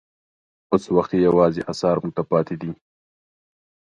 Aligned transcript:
اوس 0.71 0.83
وخت 0.95 1.11
یې 1.15 1.19
یوازې 1.27 1.61
اثار 1.71 1.95
موږ 2.01 2.11
ته 2.17 2.23
پاتې 2.31 2.55
دي. 2.61 2.71